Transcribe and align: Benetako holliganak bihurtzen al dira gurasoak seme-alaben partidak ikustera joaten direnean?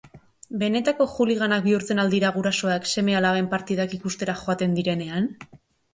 Benetako 0.61 1.05
holliganak 1.15 1.67
bihurtzen 1.67 2.01
al 2.03 2.09
dira 2.15 2.31
gurasoak 2.37 2.89
seme-alaben 2.95 3.51
partidak 3.55 3.97
ikustera 3.99 4.37
joaten 4.45 4.75
direnean? 4.81 5.29